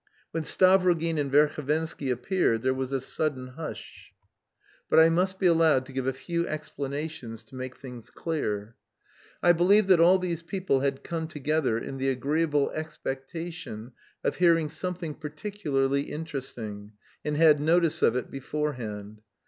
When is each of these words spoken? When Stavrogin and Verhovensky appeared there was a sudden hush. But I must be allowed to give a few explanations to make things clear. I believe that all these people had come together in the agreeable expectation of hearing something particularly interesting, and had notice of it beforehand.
When 0.31 0.41
Stavrogin 0.41 1.19
and 1.19 1.31
Verhovensky 1.31 2.11
appeared 2.11 2.63
there 2.63 2.73
was 2.73 2.91
a 2.91 2.99
sudden 2.99 3.49
hush. 3.49 4.11
But 4.89 4.97
I 4.97 5.09
must 5.09 5.37
be 5.37 5.45
allowed 5.45 5.85
to 5.85 5.91
give 5.93 6.07
a 6.07 6.11
few 6.11 6.47
explanations 6.47 7.43
to 7.43 7.55
make 7.55 7.75
things 7.75 8.09
clear. 8.09 8.75
I 9.43 9.53
believe 9.53 9.85
that 9.85 9.99
all 9.99 10.17
these 10.17 10.41
people 10.41 10.79
had 10.79 11.03
come 11.03 11.27
together 11.27 11.77
in 11.77 11.99
the 11.99 12.09
agreeable 12.09 12.71
expectation 12.71 13.91
of 14.23 14.37
hearing 14.37 14.69
something 14.69 15.13
particularly 15.13 16.09
interesting, 16.11 16.93
and 17.23 17.37
had 17.37 17.59
notice 17.59 18.01
of 18.01 18.15
it 18.15 18.31
beforehand. 18.31 19.21